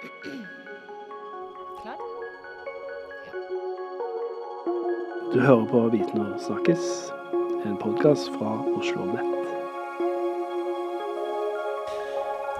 [0.00, 1.96] Klar?
[5.32, 6.86] Du hører på Viten og snakkes,
[7.68, 9.50] en podkast fra Oslo Nett.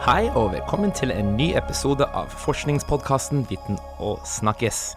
[0.05, 4.91] Hei og velkommen til en ny episode av forskningspodkasten Viten og snakkes.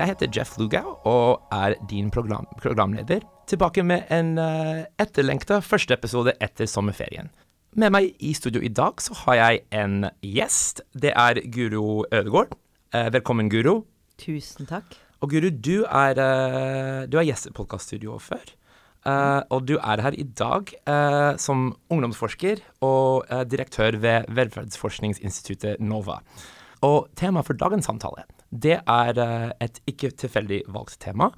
[0.00, 3.22] Jeg heter Jeff Lugau og er din program programleder.
[3.46, 7.30] Tilbake med en uh, etterlengta første episode etter sommerferien.
[7.78, 10.80] Med meg i studio i dag så har jeg en gjest.
[10.98, 12.56] Det er Guro Ødegård.
[12.90, 13.84] Eh, velkommen, Guro.
[14.18, 14.96] Tusen takk.
[15.22, 18.50] Og Guro, du er, eh, du er gjest i podkaststudioet før.
[19.06, 26.18] Eh, og du er her i dag eh, som ungdomsforsker og direktør ved velferdsforskningsinstituttet NOVA.
[26.82, 31.30] Og temaet for dagens samtale det er et ikke tilfeldig valgt tema.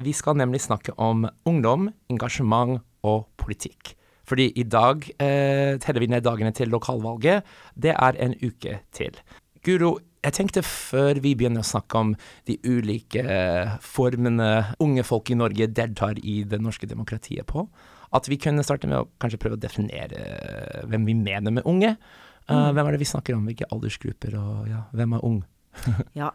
[0.00, 3.94] Vi skal nemlig snakke om ungdom, engasjement og politikk.
[4.30, 7.46] Fordi i dag eh, teller vi ned dagene til lokalvalget.
[7.74, 9.18] Det er en uke til.
[9.66, 12.12] Guro, jeg tenkte før vi begynner å snakke om
[12.48, 14.50] de ulike eh, formene
[14.84, 17.64] unge folk i Norge deltar i det norske demokratiet på,
[18.16, 21.68] at vi kunne starte med å kanskje prøve å definere eh, hvem vi mener med
[21.68, 21.94] unge.
[22.50, 25.42] Uh, hvem er det vi snakker om, hvilke aldersgrupper, og ja, hvem er ung?
[26.18, 26.32] Ja,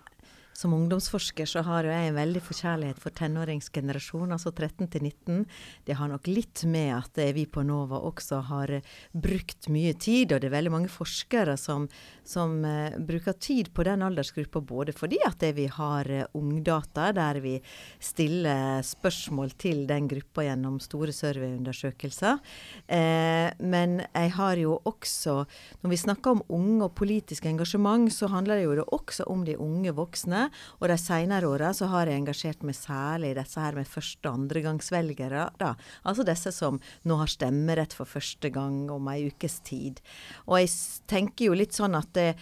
[0.56, 5.42] som ungdomsforsker så har jeg en veldig forkjærlighet for tenåringsgenerasjonen, altså 13 til 19.
[5.84, 9.92] Det har nok litt med at eh, vi på NOVA også har eh, brukt mye
[10.00, 11.90] tid, og det er veldig mange forskere som,
[12.24, 17.42] som uh, bruker tid på den aldersgruppa, både fordi at vi har uh, ungdata, der
[17.44, 17.58] vi
[18.00, 22.40] stiller spørsmål til den gruppa gjennom store surveyundersøkelser.
[22.88, 25.42] Uh, men jeg har jo også,
[25.84, 29.60] når vi snakker om unge og politisk engasjement, så handler det jo også om de
[29.60, 30.45] unge voksne.
[30.80, 34.30] Og de senere åra så har jeg engasjert meg særlig i disse her med første-
[34.30, 35.50] og andregangsvelgere.
[35.58, 35.76] da.
[36.06, 40.02] Altså disse som nå har stemmerett for første gang om ei ukes tid.
[40.48, 40.70] Og jeg
[41.08, 42.36] tenker jo litt sånn at det,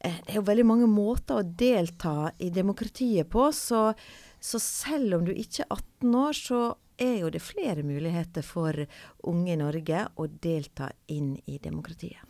[0.00, 3.94] eh, det er jo veldig mange måter å delta i demokratiet på, så,
[4.40, 8.86] så selv om du ikke er 18 år, så er jo det flere muligheter for
[9.26, 12.22] unge i Norge å delta inn i demokratiet.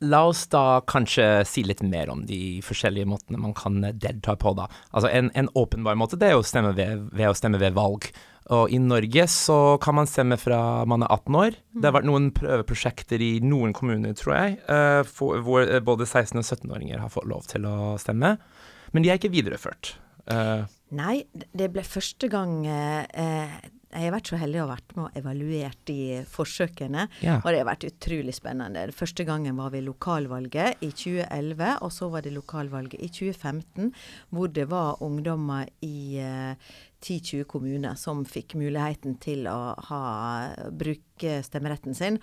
[0.00, 4.54] La oss da kanskje si litt mer om de forskjellige måtene man kan delta på,
[4.56, 4.70] da.
[4.94, 8.08] Altså en, en åpenbar måte, det er å stemme ved, ved å stemme ved valg.
[8.50, 11.58] Og i Norge så kan man stemme fra man er 18 år.
[11.76, 16.08] Det har vært noen prøveprosjekter i noen kommuner, tror jeg, eh, for, hvor eh, både
[16.08, 18.34] 16- og 17-åringer har fått lov til å stemme.
[18.90, 19.94] Men de er ikke videreført.
[20.30, 24.92] Uh, Nei, det ble første gang eh, Jeg har vært så heldig å ha vært
[24.94, 27.06] med og evaluert de forsøkene.
[27.24, 27.38] Ja.
[27.40, 28.84] Og det har vært utrolig spennende.
[28.86, 33.90] Den første gangen var ved lokalvalget i 2011, og så var det lokalvalget i 2015,
[34.30, 36.70] hvor det var ungdommer i eh,
[37.02, 40.02] 10-20 kommuner som fikk muligheten til å ha,
[40.70, 42.20] bruke stemmeretten sin,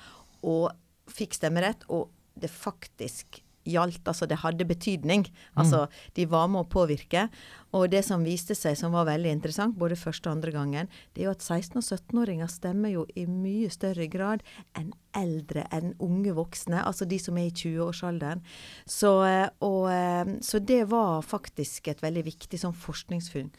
[0.47, 0.71] og
[1.11, 5.25] fikk stemmerett, og det faktisk gjaldt, altså det hadde betydning.
[5.59, 5.85] Altså
[6.17, 7.27] de var med å påvirke.
[7.75, 11.23] Og det som viste seg som var veldig interessant, både første og andre gangen, det
[11.23, 14.45] er jo at 16- og 17-åringer stemmer jo i mye større grad
[14.79, 18.43] enn eldre, enn unge voksne, altså de som er i 20-årsalderen.
[18.85, 23.51] Så, eh, og, eh, så det var faktisk et veldig viktig sånn forskningsfunn.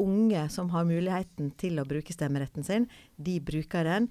[0.00, 2.88] Unge som har muligheten til å bruke stemmeretten sin,
[3.18, 4.08] de bruker den.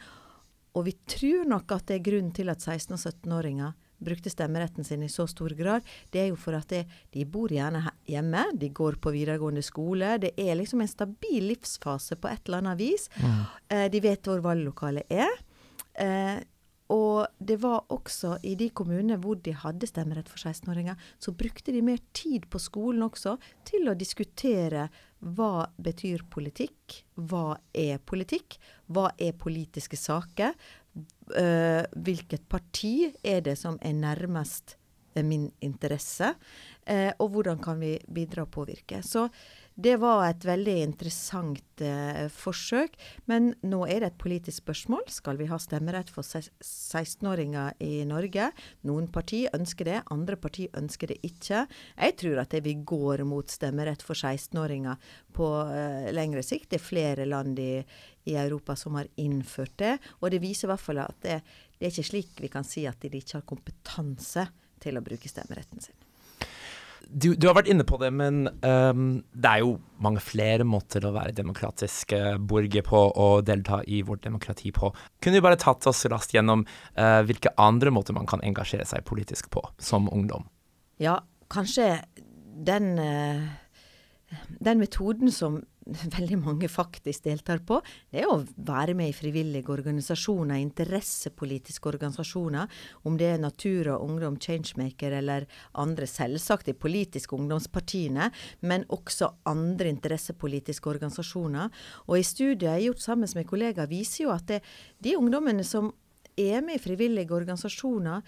[0.76, 4.88] Og vi tror nok at det er grunnen til at 16- og 17-åringer brukte stemmeretten
[4.88, 5.86] sin i så stor grad.
[6.12, 10.18] Det er jo for at det, de bor gjerne hjemme, de går på videregående skole.
[10.22, 13.10] Det er liksom en stabil livsfase på et eller annet vis.
[13.70, 15.36] Eh, de vet hvor valglokalet er.
[16.00, 16.40] Eh,
[16.90, 21.74] og det var også i de kommunene hvor de hadde stemmerett for 16-åringer, så brukte
[21.76, 23.36] de mer tid på skolen også
[23.68, 24.88] til å diskutere
[25.20, 28.58] hva betyr politikk, hva er politikk,
[28.90, 30.56] hva er politiske saker,
[31.38, 34.76] eh, hvilket parti er det som er nærmest
[35.16, 36.34] eh, min interesse,
[36.86, 39.04] eh, og hvordan kan vi bidra og påvirke.
[39.04, 39.28] Så
[39.80, 42.98] det var et veldig interessant eh, forsøk,
[43.32, 45.06] men nå er det et politisk spørsmål.
[45.14, 48.50] Skal vi ha stemmerett for 16-åringer i Norge?
[48.90, 51.64] Noen parti ønsker det, andre parti ønsker det ikke.
[51.96, 55.00] Jeg tror at det vi går mot stemmerett for 16-åringer
[55.36, 56.74] på eh, lengre sikt.
[56.74, 57.80] Det er flere land i,
[58.28, 61.40] i Europa som har innført det, og det viser i hvert fall at det,
[61.80, 64.50] det er ikke slik vi kan si at de ikke har kompetanse
[64.84, 65.99] til å bruke stemmeretten sin.
[67.10, 71.06] Du, du har vært inne på det, men um, det er jo mange flere måter
[71.08, 74.92] å være demokratisk eh, borger på og delta i vårt demokrati på.
[75.20, 79.08] Kunne du bare tatt oss raskt gjennom uh, hvilke andre måter man kan engasjere seg
[79.10, 80.46] politisk på som ungdom?
[81.02, 81.20] Ja,
[81.52, 81.98] kanskje
[82.70, 85.64] den, uh, den metoden som
[86.18, 87.80] veldig mange faktisk deltar på,
[88.12, 92.70] det er å være med i frivillige organisasjoner, interessepolitiske organisasjoner.
[93.08, 95.48] Om det er Natur og Ungdom, Changemaker eller
[95.80, 98.30] andre, selvsagt de politiske ungdomspartiene,
[98.62, 101.74] men også andre interessepolitiske organisasjoner.
[102.08, 104.62] Og i studiet jeg har gjort sammen med kollegaer, viser jo at det,
[105.04, 105.92] de ungdommene som
[106.40, 108.24] er med i frivillige organisasjoner,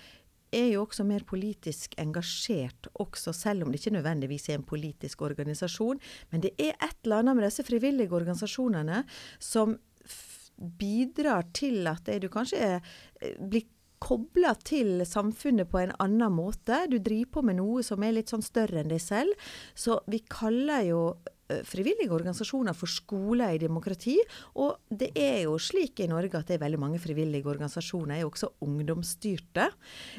[0.56, 5.22] er jo også mer politisk engasjert, også selv om det ikke nødvendigvis er en politisk
[5.26, 6.00] organisasjon.
[6.32, 9.04] Men det er et eller annet med disse frivillige organisasjonene
[9.40, 9.78] som
[10.80, 13.66] bidrar til at du kanskje eh, blir
[14.02, 16.88] kobla til samfunnet på en annen måte.
[16.90, 19.52] Du driver på med noe som er litt sånn større enn deg selv.
[19.78, 21.02] Så vi kaller jo
[21.68, 24.18] frivillige organisasjoner for skoler i demokrati.
[24.62, 28.24] Og det er jo slik i Norge at det er veldig mange frivillige organisasjoner er
[28.24, 29.70] jo også ungdomsstyrte.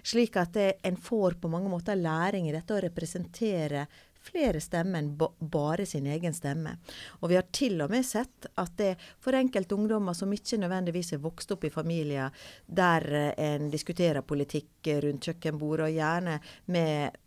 [0.04, 3.86] Slik at det, en får på mange måter læring i dette å representere
[4.22, 6.76] flere stemmer enn bare sin egen stemme.
[7.20, 8.92] Og vi har til og med sett at det
[9.22, 12.32] for enkelte ungdommer som ikke nødvendigvis er vokst opp i familier
[12.66, 16.38] der eh, en diskuterer politikk rundt kjøkkenbordet, og gjerne
[16.72, 17.20] med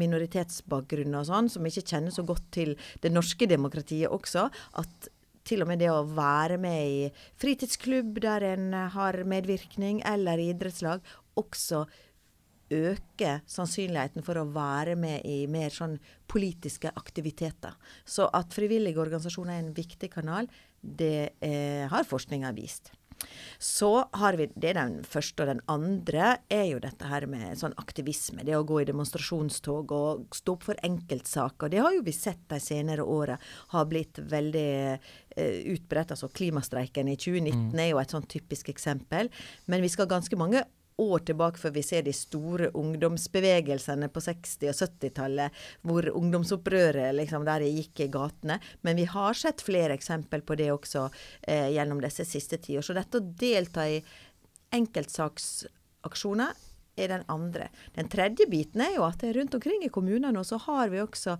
[0.00, 4.46] minoritetsbakgrunn og sånn, som ikke kjenner så godt til det norske demokratiet også,
[4.80, 5.10] at
[5.46, 7.08] til og med det å være med i
[7.40, 11.02] fritidsklubb der en har medvirkning, eller i idrettslag,
[11.40, 11.86] også
[12.70, 15.98] øke sannsynligheten for å være med i mer sånn
[16.30, 17.76] politiske aktiviteter.
[18.04, 20.48] Så at frivillige organisasjoner er en viktig kanal,
[20.80, 22.92] det eh, har forskninga vist.
[23.58, 25.42] Så har vi, Det er den første.
[25.42, 28.44] Og den andre er jo dette her med sånn aktivisme.
[28.46, 31.68] Det å gå i demonstrasjonstog og stå opp for enkeltsaker.
[31.72, 33.38] Det har jo vi sett de senere åra
[33.74, 34.72] har blitt veldig
[35.36, 36.14] eh, utbredt.
[36.16, 37.80] Altså klimastreiken i 2019 mm.
[37.84, 39.30] er jo et sånn typisk eksempel.
[39.66, 40.64] Men vi skal ganske mange
[41.00, 47.46] år tilbake før vi ser de store ungdomsbevegelsene på 60- og 70-tallet, hvor ungdomsopprøret liksom
[47.48, 48.60] der gikk i gatene.
[48.86, 51.08] Men vi har sett flere eksempel på det også
[51.42, 52.84] eh, gjennom disse siste tiår.
[52.86, 54.00] Så dette å delta i
[54.76, 56.66] enkeltsaksaksjoner
[57.00, 57.70] er den andre.
[57.96, 61.38] Den tredje biten er jo at rundt omkring i kommunene så har vi også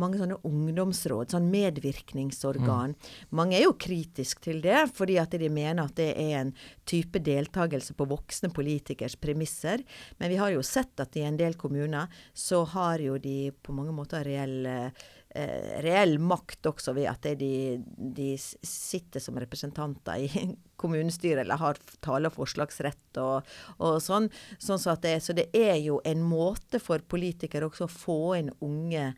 [0.00, 2.94] mange sånne ungdomsråd, sånn medvirkningsorgan.
[2.94, 3.10] Mm.
[3.38, 6.54] Mange er jo kritiske til det, fordi at de mener at det er en
[6.88, 9.84] type deltakelse på voksne politikers premisser.
[10.20, 13.74] Men vi har jo sett at i en del kommuner så har jo de på
[13.76, 20.46] mange måter reell, eh, reell makt også ved at de, de, sitter som representanter i
[20.80, 23.46] kommunestyret eller har tale- og forslagsrett og,
[23.80, 24.28] og sånn.
[24.58, 28.52] sånn så, det, så det er jo en måte for politikere også å få inn
[28.60, 29.14] unge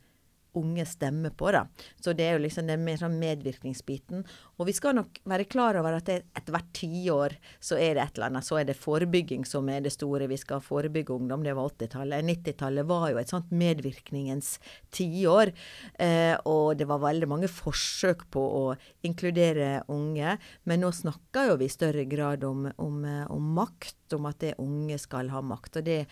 [0.59, 1.51] unge stemmer på.
[1.55, 1.65] da.
[2.01, 4.25] Så det er jo liksom den mer sånn medvirkningsbiten.
[4.59, 8.19] Og vi skal nok være klar over at etter hvert tiår så er det et
[8.19, 8.47] eller annet.
[8.47, 10.29] Så er det forebygging som er det store.
[10.31, 11.45] Vi skal forebygge ungdom.
[11.47, 12.27] Det var 80-tallet.
[12.29, 14.57] 90-tallet var jo et sånt medvirkningens
[14.95, 15.55] tiår.
[15.99, 18.65] Eh, og det var veldig mange forsøk på å
[19.07, 20.37] inkludere unge.
[20.69, 24.43] Men nå snakker jo vi i større grad om, om, eh, om makt, om at
[24.43, 25.81] det unge skal ha makt.
[25.81, 26.03] Og det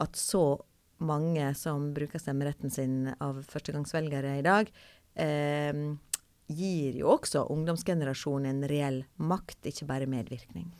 [0.00, 0.44] at så
[1.00, 4.70] mange som bruker stemmeretten sin av førstegangsvelgere i dag,
[5.14, 5.82] eh,
[6.50, 10.70] gir jo også ungdomsgenerasjonen en reell makt, ikke bare medvirkning.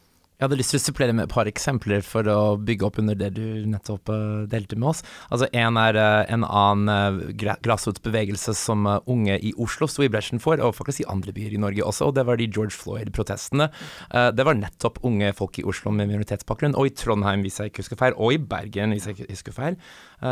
[0.40, 3.16] Jeg hadde lyst til å supplere med et par eksempler for å bygge opp under
[3.20, 5.02] det du nettopp uh, delte med oss.
[5.28, 10.40] Altså En er uh, en annen uh, grasrotsbevegelse som unge i Oslo sto i bresjen
[10.40, 13.68] for, og faktisk i andre byer i Norge også, og det var de George Floyd-protestene.
[14.32, 17.84] det var nettopp unge folk i Oslo med minoritetsbakgrunn, og i Trondheim, hvis jeg ikke
[17.84, 19.76] husker feil, og i Bergen, hvis jeg ikke husker feil,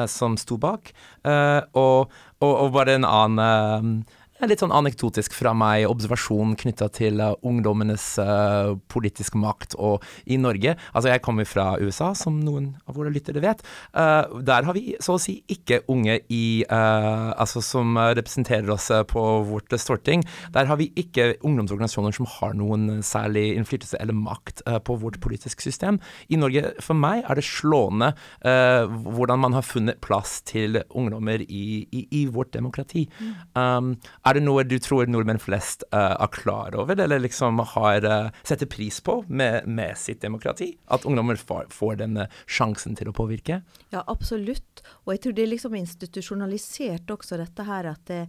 [0.08, 0.92] som sto bak.
[1.28, 2.08] Og,
[2.40, 4.00] og, og, bare en annen
[4.46, 10.38] litt sånn anekdotisk fra meg, observasjon knytta til uh, ungdommenes uh, politiske makt og i
[10.38, 10.76] Norge.
[10.92, 13.64] Altså, jeg kommer fra USA, som noen av våre lyttere vet.
[13.90, 19.22] Uh, der har vi så å si ikke unge i Altså som representerer oss på
[19.46, 20.22] vårt storting.
[20.54, 25.62] Der har vi ikke ungdomsorganisasjoner som har noen særlig innflytelse eller makt på vårt politiske
[25.64, 25.98] system.
[26.28, 28.10] I Norge, for meg, er det slående
[28.42, 33.06] hvordan man har funnet plass til ungdommer i, i, i vårt demokrati.
[33.18, 33.34] Mm.
[33.58, 33.90] Um,
[34.28, 38.30] er det noe du tror nordmenn flest uh, er klar over, eller liksom har uh,
[38.46, 40.72] setter pris på med, med, sitt demokrati?
[40.92, 43.62] At ungdommer får, får denne sjansen til å påvirke?
[43.94, 44.84] Ja, absolutt.
[45.06, 48.20] Og jeg tror det er liksom institusjonalisert også, dette her at det,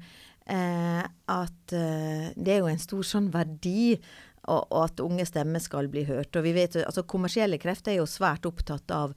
[0.48, 3.94] eh, at eh, det er jo en stor sånn verdi.
[4.50, 6.34] Og at unge stemmer skal bli hørt.
[6.39, 9.12] Og vi vet, altså Kommersielle krefter er jo svært opptatt av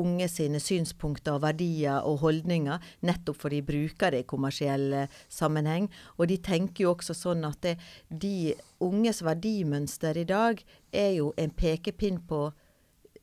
[0.00, 4.94] unge sine synspunkter, verdier og holdninger, nettopp fordi de bruker det i kommersiell
[5.32, 5.88] sammenheng.
[6.18, 7.76] Og de tenker jo også sånn at det,
[8.08, 12.46] de unges verdimønster i dag er jo en pekepinn på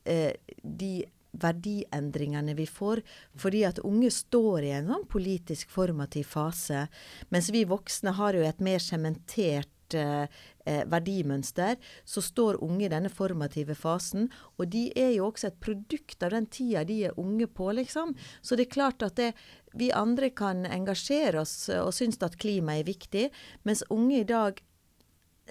[0.06, 0.94] eh, de
[1.32, 3.02] verdiendringene vi får.
[3.40, 6.88] Fordi at unge står i en sånn politisk formativ fase,
[7.30, 10.26] mens vi voksne har jo et mer sementert eh,
[10.66, 14.30] eh, verdimønster, så står unge i denne formative fasen.
[14.58, 18.16] Og de er jo også et produkt av den tida de er unge på, liksom.
[18.42, 19.32] Så det er klart at det,
[19.78, 23.30] vi andre kan engasjere oss og synes at klima er viktig,
[23.64, 24.60] mens unge i dag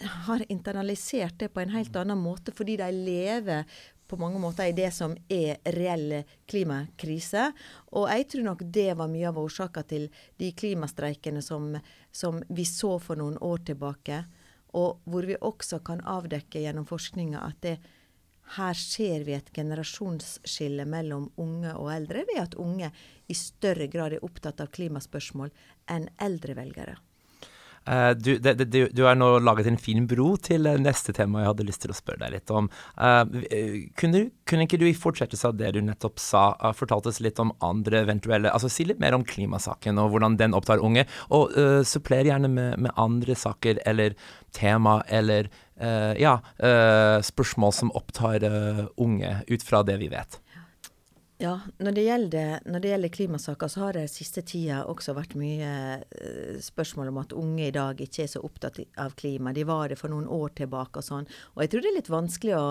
[0.00, 3.64] har internalisert det på en helt annen måte, fordi de lever
[4.10, 7.50] på mange måter i det som er reell klimakrise.
[7.94, 10.08] Og jeg tror nok det var mye av årsaka til
[10.40, 11.76] de klimastreikene som,
[12.12, 14.24] som, vi så for noen år tilbake.
[14.78, 17.78] Og hvor vi også kan avdekke gjennom forskninga at det,
[18.56, 22.90] her ser vi et generasjonsskille mellom unge og eldre, ved at unge
[23.30, 25.52] i større grad er opptatt av klimaspørsmål
[25.90, 26.96] enn eldre velgere.
[27.88, 31.40] Uh, du, det, det, du, har nå laget en fin bro til uh, neste tema
[31.40, 32.68] jeg hadde lyst til å spørre deg litt om.
[33.00, 33.24] Uh,
[33.98, 37.40] kunne, kunne, ikke du i fortsettelse av det du nettopp sa, uh, fortalt oss litt
[37.40, 41.56] om andre eventuelle Altså si litt mer om klimasaken og hvordan den opptar unge, og
[41.56, 44.16] uh, suppler gjerne med, med, andre saker eller
[44.52, 45.48] tema eller
[45.80, 46.34] ja,
[47.24, 48.42] spørsmål som opptar
[49.00, 50.36] unge, ut fra det vi vet.
[51.40, 55.70] Ja, når det gjelder, gjelder klimasaker, så har det siste tida også vært mye
[56.04, 59.54] uh, spørsmål om at unge i dag ikke er så opptatt av klima.
[59.56, 61.28] De var det for noen år tilbake og sånn.
[61.54, 62.66] Og jeg tror det er litt vanskelig å,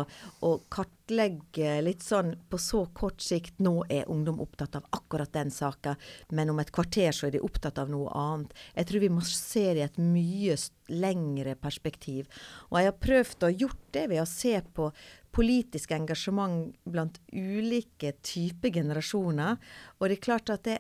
[0.45, 3.55] å kartlegge litt sånn på så kort sikt.
[3.57, 5.95] Nå er ungdom opptatt av akkurat den saka,
[6.29, 8.53] men om et kvarter så er de opptatt av noe annet.
[8.75, 10.59] Jeg tror vi må se det i et mye
[10.93, 12.29] lengre perspektiv.
[12.69, 14.91] Og jeg har prøvd å gjort det ved å se på
[15.36, 19.59] politisk engasjement blant ulike typer generasjoner.
[20.00, 20.79] Og det er klart at det,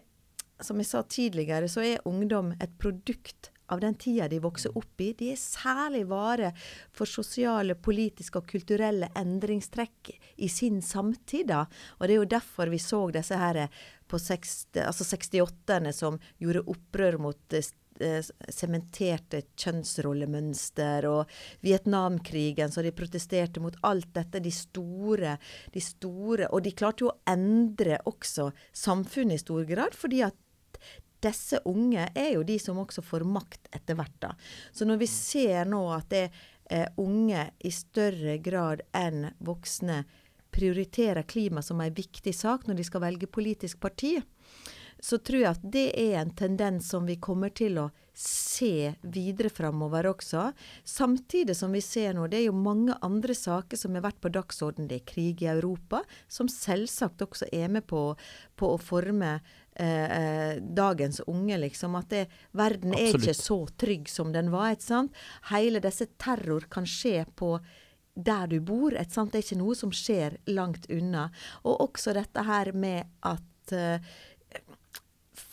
[0.61, 5.01] som jeg sa tidligere, så er ungdom et produkt av den tida de vokser opp
[5.01, 5.11] i.
[5.13, 6.51] De er særlig vare
[6.95, 10.09] for sosiale, politiske og kulturelle endringstrekk
[10.41, 11.53] i sin samtid.
[11.53, 13.67] Og det er jo derfor vi så disse her
[14.09, 21.31] på 60, altså 68-erne som gjorde opprør mot Eh, sementerte kjønnsrollemønster, og
[21.65, 24.41] Vietnamkrigen, så de protesterte mot alt dette.
[24.43, 25.37] De store,
[25.73, 30.37] de store Og de klarte jo å endre også samfunnet i stor grad, fordi at
[31.19, 34.15] disse unge er jo de som også får makt etter hvert.
[34.19, 34.31] da.
[34.71, 36.29] Så når vi ser nå at det
[36.69, 40.03] er unge i større grad enn voksne
[40.53, 44.17] prioriterer klima som en viktig sak når de skal velge politisk parti,
[44.99, 47.89] så tror jeg at det er en tendens som vi kommer til å
[48.19, 50.49] se videre framover også.
[50.83, 54.31] Samtidig som vi ser nå, det er jo mange andre saker som har vært på
[54.35, 54.89] dagsorden.
[54.89, 58.01] Det er krig i Europa, som selvsagt også er med på,
[58.59, 61.95] på å forme eh, eh dagens unge, liksom.
[61.95, 63.13] At det, verden Absolutt.
[63.13, 64.73] er ikke så trygg som den var.
[64.75, 65.21] ikke sant?
[65.53, 67.55] Hele disse terror kan skje på
[68.19, 68.91] der du bor.
[68.99, 69.31] Et sant?
[69.31, 71.29] Det er ikke noe som skjer langt unna.
[71.63, 74.11] Og også dette her med at uh,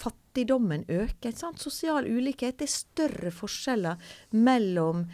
[0.07, 1.35] fattigdommen øker.
[1.37, 1.61] Sant?
[1.63, 2.63] Sosial ulikhet.
[2.63, 4.01] Er større forskjeller
[4.33, 5.07] mellom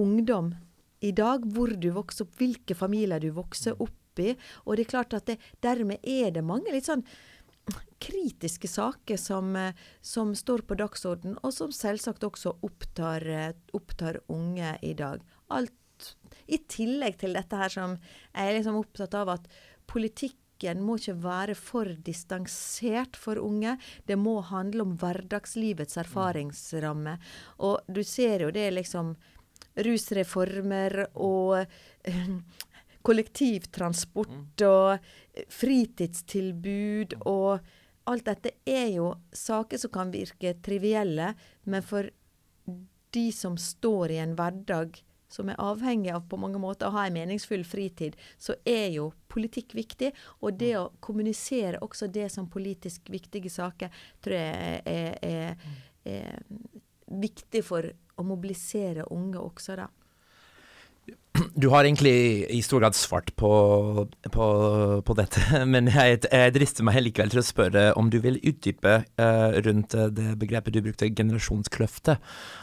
[0.00, 0.54] ungdom
[1.04, 4.32] i dag, hvor du vokser opp, hvilke familier du vokser opp i.
[4.64, 7.04] Og det er klart at det, dermed er det mange litt sånn
[7.98, 9.56] kritiske saker som,
[10.04, 13.24] som står på dagsorden, og som selvsagt også opptar,
[13.74, 15.24] opptar unge i dag.
[15.50, 16.12] Alt
[16.52, 19.48] i tillegg til dette her som jeg er liksom opptatt av at
[19.88, 23.76] politikk politikken må ikke være for distansert for unge.
[24.06, 27.18] Det må handle om hverdagslivets erfaringsramme.
[27.60, 29.16] Og du ser jo det liksom
[29.76, 31.66] rusreformer og
[32.08, 32.38] uh,
[33.02, 34.66] kollektivtransport mm.
[34.66, 34.98] og
[35.48, 37.60] fritidstilbud og
[38.08, 41.34] alt dette er jo saker som kan virke trivielle,
[41.64, 42.08] men for
[43.12, 45.02] de som står i en hverdag
[45.36, 49.10] som er avhengig av på mange måter å ha en meningsfull fritid, så er jo
[49.32, 50.12] politikk viktig.
[50.40, 53.92] Og det å kommunisere også det som politisk viktige saker,
[54.24, 55.70] tror jeg er, er,
[56.08, 56.42] er
[57.06, 59.90] viktig for å mobilisere unge også, da.
[61.54, 63.50] Du har egentlig i stor grad svart på,
[64.32, 64.46] på,
[65.06, 68.98] på dette, men jeg, jeg, drister meg likevel til å spørre om du vil utdype
[69.20, 72.16] uh, rundt eh, det begrepet du brukte, generasjonskløfte.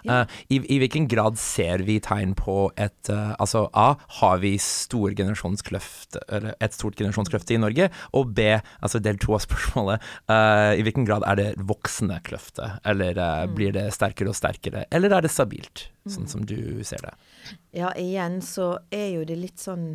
[0.08, 4.54] Uh, i, i, hvilken grad ser vi tegn på et uh, Altså A, har vi
[4.62, 7.90] stor generasjonskløft, eller et stort generasjonskløfte i Norge?
[8.18, 8.48] Og B,
[8.84, 13.56] altså del to av spørsmålet, i hvilken grad er det voksende kløfte, Eller mm.
[13.58, 16.32] blir det sterkere og sterkere, eller er det stabilt, sånn mm.
[16.32, 17.14] som du ser det?
[17.76, 18.63] Ja, igjen så
[18.94, 19.94] er jo det litt sånn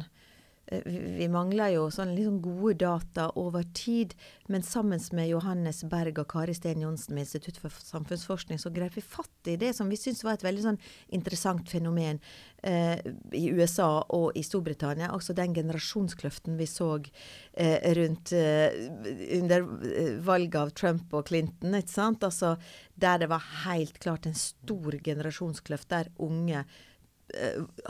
[0.71, 4.15] eh, vi mangler jo sånn liksom gode data over tid.
[4.49, 8.97] Men sammen med Johannes Berg og Kari Steen Johnsen med Institutt for samfunnsforskning, så grep
[8.97, 10.81] vi fatt i det som vi syntes var et veldig sånn
[11.17, 12.21] interessant fenomen
[12.63, 13.01] eh,
[13.37, 15.13] i USA og i Storbritannia.
[15.13, 18.69] Altså den generasjonskløften vi så eh, rundt eh,
[19.41, 21.81] under eh, valget av Trump og Clinton.
[21.81, 22.25] ikke sant?
[22.25, 22.57] Altså
[22.95, 26.88] Der det var helt klart en stor generasjonskløft der unge Eh,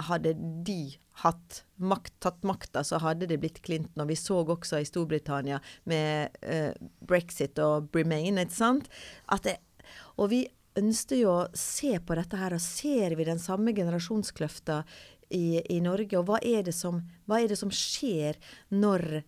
[0.09, 0.35] hadde
[0.67, 4.03] de hatt makt, tatt makta, så hadde det blitt Clinton.
[4.05, 6.73] Og vi så også i Storbritannia med uh,
[7.07, 8.91] brexit og Bremain, ikke sant.
[9.45, 9.59] Det,
[10.19, 10.45] og vi
[10.79, 14.83] ønsket jo å se på dette her, og ser vi den samme generasjonskløfta
[15.35, 16.19] i, i Norge?
[16.21, 18.39] Og hva er, som, hva er det som skjer
[18.71, 19.23] når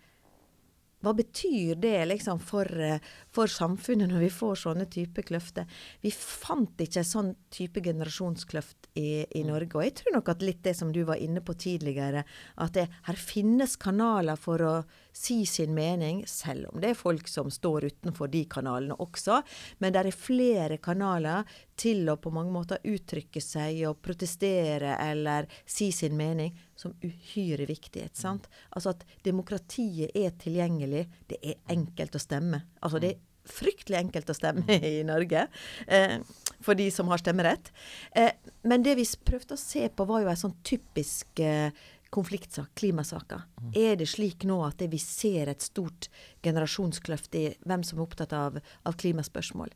[1.01, 3.01] hva betyr det liksom for, eh,
[3.33, 5.65] for, samfunnet når vi får sånne type kløfter?
[6.03, 9.79] Vi fant ikke en sånn type generasjonskløft i, i, Norge.
[9.79, 12.25] Og jeg tror nok at litt det som du var inne på tidligere,
[12.61, 14.75] at det, her finnes kanaler for å
[15.17, 19.41] si sin mening, selv om det er folk som står utenfor de kanalene også.
[19.81, 21.49] Men det er flere kanaler
[21.81, 27.67] til å på mange måter uttrykke seg og protestere eller si sin mening som uhyre
[27.69, 28.07] viktig.
[28.09, 28.49] ikke sant?
[28.73, 31.07] Altså at demokratiet er tilgjengelig.
[31.29, 32.65] Det er enkelt å stemme.
[32.81, 33.21] Altså det er
[33.51, 35.47] fryktelig enkelt å stemme i Norge
[35.87, 36.19] eh,
[36.61, 37.73] for de som har stemmerett.
[38.17, 38.33] Eh,
[38.69, 41.73] men det vi prøvde å se på, var jo en sånn typisk eh,
[42.11, 43.45] konfliktsak, klimasaker.
[43.79, 46.09] Er det slik nå at vi ser et stort
[46.43, 49.71] generasjonskløft i hvem som er opptatt av, av klimaspørsmål?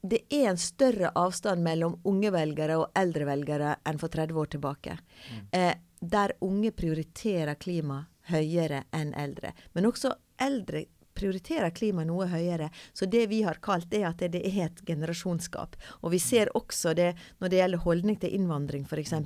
[0.00, 4.52] Det er en større avstand mellom unge velgere og eldre velgere enn for 30 år
[4.54, 4.98] tilbake.
[4.98, 5.40] Mm.
[5.52, 9.52] Eh, der unge prioriterer klima høyere enn eldre.
[9.74, 10.84] Men også eldre
[11.18, 12.68] prioriterer klima noe høyere.
[12.92, 15.76] Så det vi har kalt er at det er et generasjonsskap.
[16.02, 19.16] Og vi ser også det når det gjelder holdning til innvandring f.eks.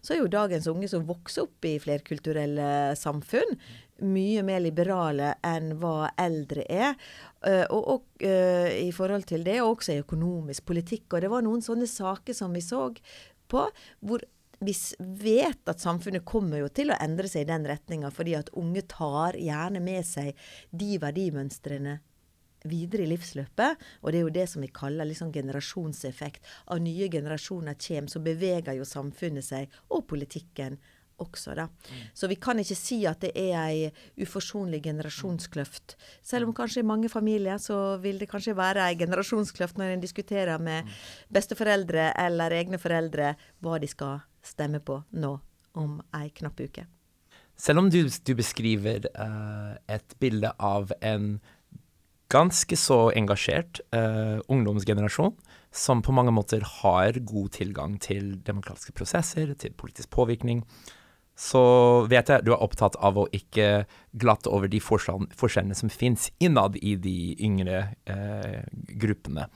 [0.00, 3.58] Så er jo dagens unge som vokser opp i flerkulturelle samfunn,
[4.02, 6.96] mye mer liberale enn hva eldre er.
[7.44, 11.12] Uh, og, og uh, i forhold til det, og også i økonomisk politikk.
[11.12, 12.88] Og det var noen sånne saker som vi så
[13.50, 13.66] på,
[14.00, 14.24] hvor
[14.64, 18.52] vi vet at samfunnet kommer jo til å endre seg i den retninga, fordi at
[18.56, 20.32] unge tar gjerne med seg
[20.72, 21.98] de verdimønstrene
[22.64, 23.80] videre i livsløpet.
[24.02, 26.44] Og det er jo det som vi kaller liksom generasjonseffekt.
[26.72, 30.78] Av nye generasjoner kommer, så beveger jo samfunnet seg, og politikken
[31.22, 31.68] også, da.
[32.14, 35.96] Så vi kan ikke si at det er ei uforsonlig generasjonskløft.
[36.22, 40.04] Selv om kanskje i mange familier så vil det kanskje være ei generasjonskløft når en
[40.04, 40.90] diskuterer med
[41.32, 45.36] besteforeldre eller egne foreldre hva de skal stemme på nå
[45.80, 46.86] om ei knapp uke.
[47.56, 51.36] Selv om du, du beskriver uh, et bilde av en
[52.32, 55.36] ganske så engasjert uh, ungdomsgenerasjon,
[55.74, 60.64] som på mange måter har god tilgang til demokratiske prosesser, til politisk påvirkning,
[61.34, 61.62] så
[62.10, 66.78] vet jeg du er opptatt av å ikke glatte over de forskjellene som finnes innad
[66.78, 68.62] i de yngre eh,
[69.02, 69.48] gruppene.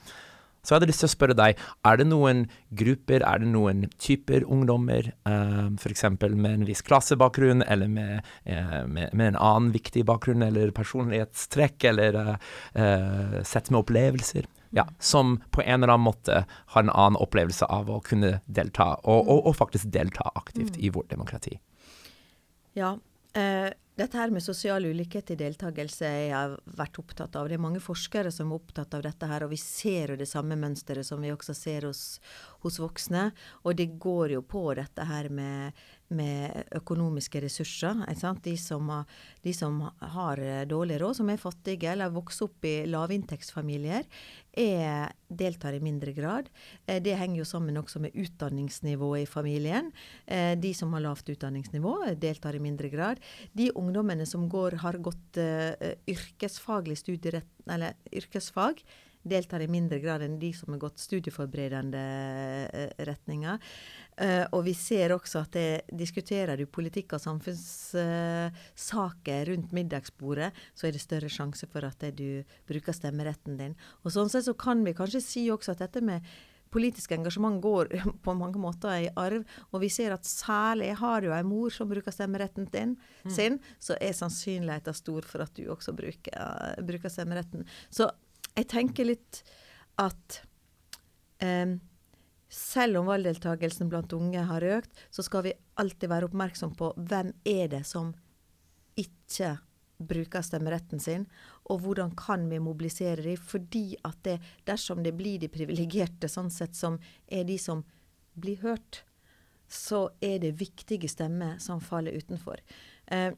[0.59, 2.43] Så jeg hadde lyst til å spørre deg, er det noen
[2.81, 6.03] grupper, er det noen typer ungdommer, eh, f.eks.
[6.19, 11.87] med en viss klassebakgrunn, eller med, eh, med, med, en annen viktig bakgrunn, eller personlighetstrekk,
[11.93, 12.49] eller eh,
[12.83, 17.65] eh sett med opplevelser, ja, som på en eller annen måte har en annen opplevelse
[17.65, 20.81] av å kunne delta, og, og, og faktisk delta aktivt mm.
[20.85, 21.59] i vårt demokrati?
[22.77, 22.97] Ja.
[23.33, 27.49] Eh, dette her med sosial ulikhet i deltakelse jeg har vært opptatt av.
[27.49, 30.29] Det er mange forskere som er opptatt av dette her, og vi ser jo det
[30.29, 32.03] samme mønsteret som vi også ser hos,
[32.63, 33.25] hos voksne.
[33.67, 38.01] Og det går jo på dette her med med økonomiske ressurser.
[38.43, 39.05] De som, har,
[39.43, 44.07] de, som har, eh, dårlig råd, som er fattige eller vokser opp i lavinntektsfamilier,
[44.59, 46.49] er, deltar i mindre grad.
[46.85, 49.91] Eh, det henger jo sammen også med utdanningsnivået i familien.
[50.25, 53.21] Eh, de som har lavt utdanningsnivå, deltar i mindre grad.
[53.53, 55.37] De ungdommene som går, har gått
[56.09, 58.81] yrkesfaglig studierett, eller yrkesfag,
[59.29, 62.03] deltar i mindre grad enn de som har gått studieforberedende
[63.07, 63.59] retninger.
[64.19, 68.51] Uh, og vi ser også at det, diskuterer du politikk og samfunnssaker
[69.45, 73.75] uh, rundt middagsbordet, så er det større sjanse for at du bruker stemmeretten din.
[74.03, 76.19] Og sånn sett så kan vi kanskje si også at dette med
[76.73, 77.93] politisk engasjement går
[78.25, 79.43] på mange måter i arv.
[79.71, 83.33] Og vi ser at særlig har du ei mor som bruker stemmeretten din, mm.
[83.33, 87.63] sin, så er sannsynligheten stor for at du også bruker, uh, bruker stemmeretten.
[87.87, 88.11] Så
[88.55, 89.43] jeg tenker litt
[89.99, 90.41] at
[91.43, 91.79] um,
[92.49, 97.31] selv om valgdeltakelsen blant unge har økt, så skal vi alltid være oppmerksom på hvem
[97.47, 98.13] er det som
[98.99, 99.57] ikke
[99.99, 101.25] bruker stemmeretten sin,
[101.69, 103.37] og hvordan kan vi mobilisere dem.
[103.37, 107.83] Fordi at det, dersom det blir de privilegerte, sånn sett som er de som
[108.39, 109.03] blir hørt,
[109.69, 112.57] så er det viktige stemmer som faller utenfor.
[113.05, 113.35] Eh,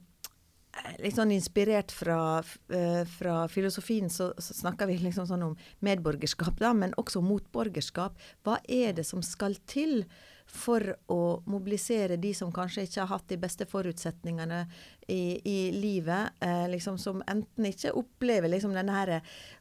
[1.02, 6.60] litt sånn inspirert fra, uh, fra filosofien, så, så, snakker vi liksom sånn om medborgerskap,
[6.62, 8.20] da, men også motborgerskap.
[8.46, 10.06] Hva er det som skal til
[10.52, 14.65] for å mobilisere de som kanskje ikke har hatt de beste forutsetningene
[15.08, 19.13] i, i livet, eh, liksom, som enten ikke opplever liksom, denne her,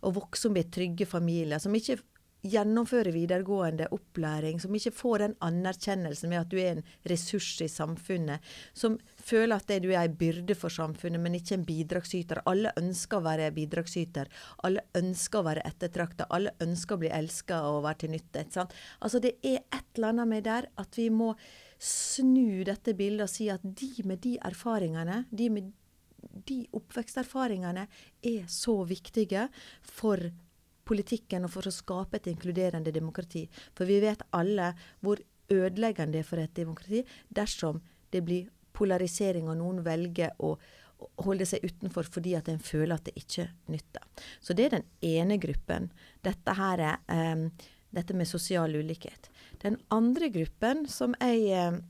[0.02, 2.00] å vokse opp i trygge familier, som ikke
[2.46, 7.68] gjennomfører videregående opplæring, som ikke får den anerkjennelsen med at du er en ressurs i
[7.68, 8.40] samfunnet,
[8.72, 12.42] som føler at du er en byrde for samfunnet, men ikke en bidragsyter.
[12.50, 14.30] Alle ønsker å være bidragsyter.
[14.64, 16.28] Alle ønsker å være ettertrakta.
[16.30, 18.46] Alle ønsker å bli elska og være til nytte.
[19.00, 21.34] Altså Det er et eller annet med der at vi må
[21.80, 25.72] snu dette bildet og si at de med de erfaringene, de med
[26.46, 27.86] de oppveksterfaringene,
[28.22, 29.46] er så viktige
[29.86, 30.30] for
[30.90, 33.46] politikken og for å skape et inkluderende demokrati.
[33.78, 34.72] For vi vet alle
[35.04, 37.02] hvor ødeleggende det er for et demokrati
[37.34, 40.54] dersom det blir polarisering og noen velger å
[41.24, 44.04] holde seg utenfor fordi at en føler at det ikke nytter.
[44.40, 45.88] Så det er den ene gruppen.
[46.24, 46.98] Dette her er
[47.34, 47.46] um,
[47.94, 49.30] dette med sosial ulikhet.
[49.62, 51.80] Den andre gruppen som jeg um,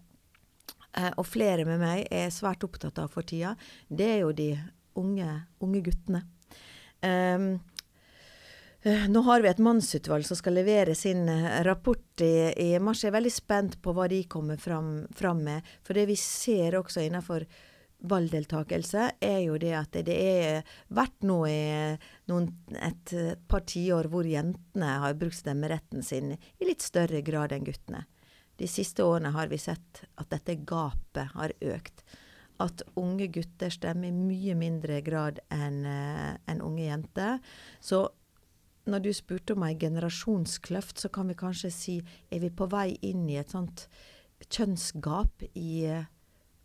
[1.17, 3.53] og flere med meg er svært opptatt av for tida,
[3.87, 4.51] det er jo de
[4.99, 5.29] unge,
[5.63, 6.25] unge guttene.
[6.27, 6.41] Um,
[7.07, 7.70] Eh,
[8.83, 13.03] nå har vi et mannsutvalg som skal levere sin eh, rapport i, i mars.
[13.05, 15.67] Jeg er veldig spent på hva de kommer fram, fram, med.
[15.85, 17.45] For det vi ser også innenfor
[18.09, 21.59] valgdeltakelse, er jo det at det er vært nå i
[22.33, 22.47] noen,
[22.81, 27.67] et, et par tiår hvor jentene har brukt stemmeretten sin i litt større grad enn
[27.67, 28.07] guttene.
[28.57, 32.01] De siste årene har vi sett at dette gapet har økt.
[32.61, 37.45] At unge gutter stemmer i mye mindre grad enn eh, en unge jenter.
[37.81, 38.07] Så
[38.89, 41.97] når du spurte om ei generasjonskløft, så kan vi kanskje si
[42.31, 43.87] er vi på vei inn i et sånt
[44.49, 46.09] kjønnsgap i eh,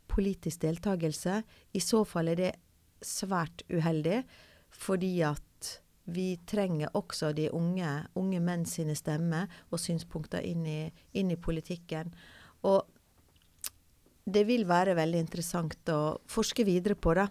[0.07, 1.41] politisk deltakelse?
[1.75, 2.53] I så fall er det
[3.03, 4.23] svært uheldig,
[4.71, 5.41] fordi at
[6.05, 10.81] vi trenger også de unge, unge menn sine stemmer og synspunkter inn i,
[11.17, 12.13] inn i politikken.
[12.69, 12.85] Og
[14.25, 17.27] det vil være veldig interessant å forske videre på det,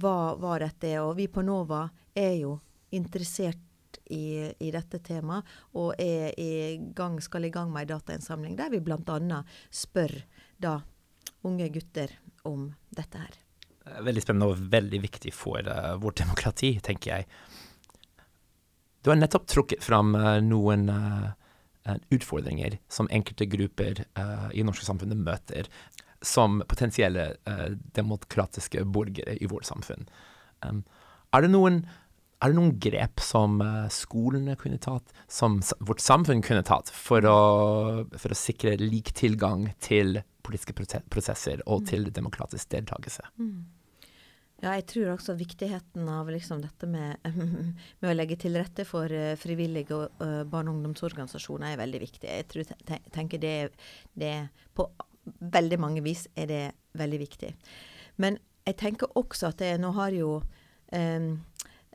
[0.00, 1.04] hva, hva dette er.
[1.04, 2.58] Og vi på NOVA er jo
[2.96, 3.60] interessert
[4.14, 5.46] i, i, dette temaet,
[5.78, 9.42] og er i gang, skal i gang med en datainnsamling der vi bl.a.
[9.70, 10.14] spør
[10.58, 10.78] da
[11.46, 12.14] unge gutter
[12.48, 13.38] om dette her.
[14.04, 17.28] Veldig spennende og veldig viktig for uh, vårt demokrati, tenker jeg.
[19.02, 21.30] Du har nettopp trukket fram uh, noen uh,
[22.12, 24.02] utfordringer som enkelte grupper
[24.52, 25.70] i norske samfunnet møter
[26.20, 27.30] som potensielle
[27.96, 30.04] demokratiske borgere i vårt samfunn.
[30.60, 30.82] Um,
[31.32, 31.78] er det noen
[32.38, 37.24] er det noen grep som uh, skolene kunne tatt, som vårt samfunn kunne tatt, for
[37.26, 37.38] å,
[38.14, 40.76] for å sikre lik tilgang til politiske
[41.10, 41.88] prosesser og mm.
[41.90, 43.26] til demokratisk deltakelse?
[43.42, 43.66] Mm.
[44.58, 47.18] Ja, jeg tror også viktigheten av liksom dette med,
[48.00, 52.02] med, å legge til rette for uh, frivillige og uh, barne- og ungdomsorganisasjoner er veldig
[52.06, 52.30] viktig.
[52.30, 52.72] Jeg tror,
[53.14, 53.54] tenker det,
[54.18, 54.34] det
[54.74, 54.88] På
[55.38, 56.64] veldig mange vis er det
[56.98, 57.52] veldig viktig.
[58.22, 60.38] Men jeg tenker også at det, nå har jo
[60.92, 61.28] um,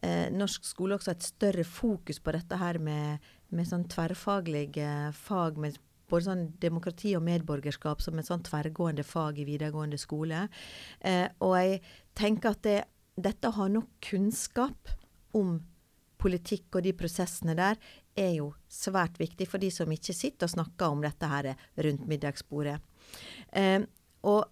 [0.04, 3.24] eh, norsk skole også et større fokus på dette her med,
[3.56, 5.80] med sånn tverrfaglige fag med
[6.12, 10.48] både sånn demokrati og medborgerskap som et sånn tverrgående fag i videregående skole.
[11.00, 11.82] Eh, og jeg
[12.18, 12.80] tenker at det,
[13.16, 14.94] dette har nok kunnskap
[15.38, 15.58] om
[16.24, 17.80] politikk og de prosessene der,
[18.16, 21.54] er jo svært viktig for de som ikke sitter og snakker om dette her
[21.88, 22.78] rundt middagsbordet.
[23.58, 23.82] Eh,
[24.30, 24.46] og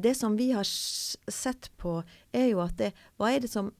[0.00, 1.98] det som vi har sett på,
[2.32, 3.72] er jo at det, hva er det som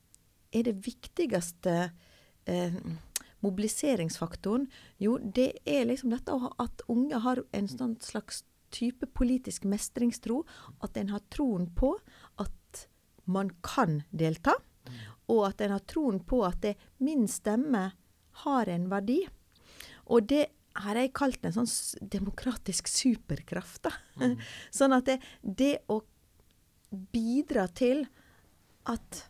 [0.53, 1.75] er det viktigste
[2.51, 2.79] eh,
[3.45, 4.67] mobiliseringsfaktoren?
[4.99, 10.43] Jo, det er liksom dette at unge har en sånn slags type politisk mestringstro.
[10.85, 11.97] At en har troen på
[12.43, 12.87] at
[13.31, 14.57] man kan delta.
[15.31, 17.91] Og at en har troen på at det, min stemme
[18.45, 19.21] har en verdi.
[20.11, 20.49] Og det
[20.81, 21.71] har jeg kalt en sånn
[22.13, 23.85] demokratisk superkraft.
[23.87, 23.95] da.
[24.23, 24.39] Mm.
[24.79, 26.01] sånn at det, det å
[26.91, 28.07] bidra til
[28.91, 29.27] at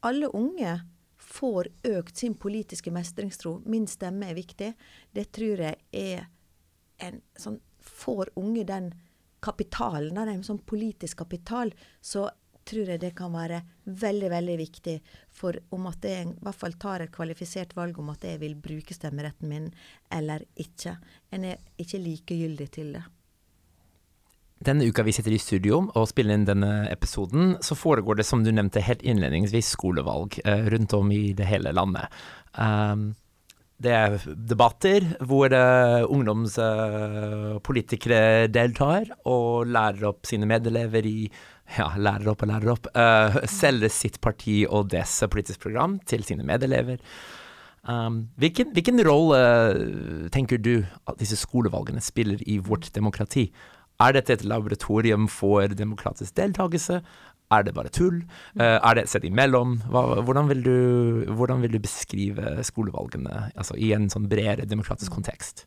[0.00, 0.80] alle unge
[1.16, 3.60] får økt sin politiske mestringstro.
[3.64, 4.72] Min stemme er viktig.
[5.12, 6.26] Det tror jeg er
[6.98, 8.88] en sånn Får unge den
[9.38, 11.70] kapitalen, en sånn politisk kapital,
[12.02, 12.24] så
[12.66, 14.94] tror jeg det kan være veldig veldig viktig
[15.30, 18.56] for om at jeg i hvert fall tar et kvalifisert valg om at jeg vil
[18.58, 19.68] bruke stemmeretten min
[20.10, 20.96] eller ikke.
[21.30, 23.04] En er ikke likegyldig til det.
[24.66, 28.42] Denne uka vi sitter i studio og spiller inn denne episoden, så foregår det, som
[28.42, 32.10] du nevnte helt innledningsvis, skolevalg eh, rundt om i det hele landet.
[32.58, 33.14] Um,
[33.78, 34.16] det er
[34.48, 41.30] debatter hvor uh, ungdomspolitikere uh, deltar og lærer opp sine medelever i
[41.76, 42.86] ja, lærer opp og lærer opp.
[43.50, 46.96] Selger sitt parti og dets politiske program til sine medelever.
[47.86, 49.38] Um, hvilken, hvilken rolle
[50.34, 53.52] tenker du at disse skolevalgene spiller i vårt demokrati?
[54.02, 57.00] Er dette et laboratorium for demokratisk deltakelse?
[57.54, 58.24] Er det bare tull?
[58.58, 59.78] Uh, er det et sted imellom?
[59.92, 60.76] Hva, hvordan, vil du,
[61.30, 65.64] hvordan, vil du, beskrive skolevalgene altså i en sånn bredere demokratisk kontekst?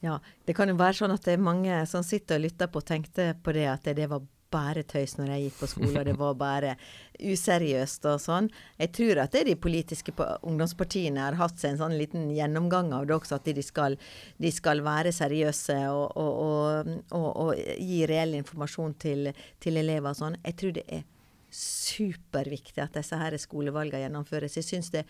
[0.00, 2.80] Ja, det kan jo være sånn at det er mange som sitter og lytter på
[2.80, 6.08] og tenkte på det at det var bare tøys når jeg gikk på skole, og
[6.08, 6.74] det var bare
[7.20, 8.50] useriøst og sånn.
[8.80, 13.08] Jeg tror at det de politiske ungdomspartiene har hatt seg en sånn liten gjennomgang av
[13.08, 13.98] det også, at de skal,
[14.40, 19.32] de skal være seriøse og, og, og, og, gi reell informasjon til,
[19.62, 20.38] til elever og sånn.
[20.44, 21.08] Jeg tror det er
[21.50, 24.56] superviktig at disse her skolevalgene gjennomføres.
[24.60, 25.02] Jeg syns det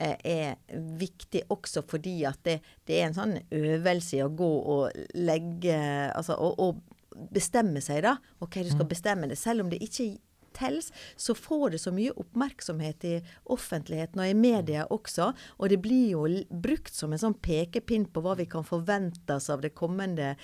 [0.00, 4.50] eh, er viktig også fordi at det, det, er en sånn øvelse i å gå
[4.74, 5.78] og legge
[6.14, 8.16] Altså å, å bestemme seg, da.
[8.44, 8.92] OK, du skal mm.
[8.92, 9.38] bestemme det.
[9.40, 10.14] Selv om det ikke
[10.54, 13.14] tels, så får det så mye oppmerksomhet i
[13.50, 15.32] offentligheten og i media også.
[15.58, 19.50] Og det blir jo brukt som en sånn pekepinn på hva vi kan forvente oss
[19.50, 20.34] av det kommende,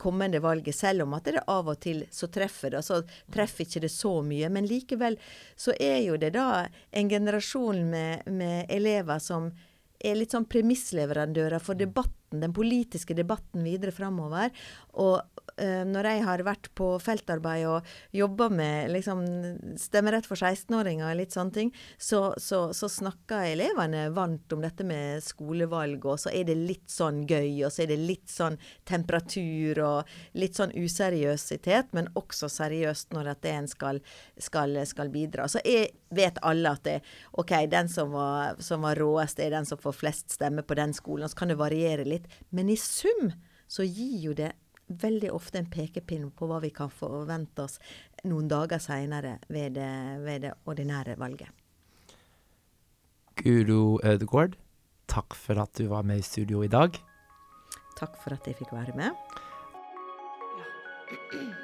[0.00, 3.84] kommende valget, selv om at det av og til så treffer det, så treffer ikke
[3.86, 4.50] det så mye.
[4.52, 5.18] Men likevel
[5.56, 9.52] så er jo det da en generasjon med, med elever som
[10.00, 11.76] er litt sånn premissleverandører for
[12.30, 14.50] debatten, den politiske debatten videre framover.
[14.94, 19.24] Og uh, når jeg har vært på feltarbeid og jobba med liksom,
[19.76, 24.84] stemmerett for 16-åringer og litt sånne ting, så, så, så, snakker elevene varmt om dette
[24.84, 28.58] med skolevalg, og så er det litt sånn gøy, og så er det litt sånn
[28.84, 34.02] temperatur og litt sånn useriøsitet, men også seriøst når at en skal,
[34.38, 35.48] skal, skal bidra.
[35.48, 36.96] Så jeg vet alle at det,
[37.38, 40.92] OK, den som var, som var råest, er den som får flest stemmer på den
[40.96, 41.24] skolen.
[41.24, 42.40] Og så kan det variere litt.
[42.50, 43.32] Men i sum
[43.70, 44.52] så gir jo det
[44.90, 47.78] veldig ofte en pekepinn på hva vi kan forvente oss
[48.26, 49.78] noen dager seinere ved,
[50.24, 51.48] ved, det ordinære valget.
[53.40, 54.58] Guro Ødegaard,
[55.08, 56.98] takk for at du var med i studio i dag.
[57.96, 59.14] Takk for at jeg fikk være med.
[60.58, 61.48] Ja.